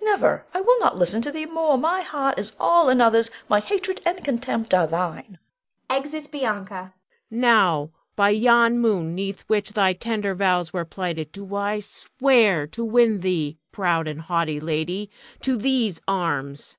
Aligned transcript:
never! 0.00 0.46
I 0.54 0.60
will 0.60 0.78
not 0.78 0.96
listen 0.96 1.20
to 1.22 1.32
thee 1.32 1.46
more. 1.46 1.76
My 1.76 2.00
heart 2.02 2.38
is 2.38 2.54
all 2.60 2.88
another's; 2.88 3.28
my 3.48 3.58
hatred 3.58 4.00
and 4.06 4.22
contempt 4.24 4.72
are 4.72 4.86
thine. 4.86 5.40
[Exit 5.90 6.30
Bianca. 6.30 6.94
Huon. 7.28 7.40
Now, 7.40 7.90
by 8.14 8.30
yon 8.30 8.78
moon 8.78 9.16
'neath 9.16 9.40
which 9.48 9.72
thy 9.72 9.92
tender 9.92 10.32
vows 10.32 10.72
were 10.72 10.84
plighted, 10.84 11.32
do 11.32 11.56
I 11.56 11.80
swear 11.80 12.68
to 12.68 12.84
win 12.84 13.18
thee, 13.18 13.58
proud 13.72 14.06
and 14.06 14.20
haughty 14.20 14.60
lady, 14.60 15.10
to 15.40 15.56
these 15.56 16.00
arms. 16.06 16.76